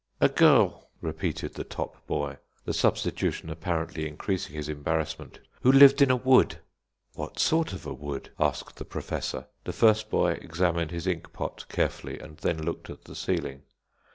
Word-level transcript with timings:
"A 0.19 0.29
girl," 0.29 0.89
repeated 0.99 1.53
the 1.53 1.63
top 1.63 2.07
boy, 2.07 2.37
the 2.65 2.73
substitution 2.73 3.51
apparently 3.51 4.07
increasing 4.07 4.55
his 4.55 4.67
embarrassment, 4.67 5.39
"who 5.61 5.71
lived 5.71 6.01
in 6.01 6.09
a 6.09 6.15
wood." 6.15 6.57
"What 7.13 7.37
sort 7.37 7.71
of 7.71 7.85
a 7.85 7.93
wood?" 7.93 8.31
asked 8.39 8.77
the 8.77 8.83
Professor. 8.85 9.45
The 9.63 9.73
first 9.73 10.09
boy 10.09 10.31
examined 10.41 10.89
his 10.89 11.05
inkpot 11.05 11.67
carefully, 11.69 12.17
and 12.17 12.37
then 12.37 12.63
looked 12.63 12.89
at 12.89 13.03
the 13.03 13.13
ceiling. 13.13 13.61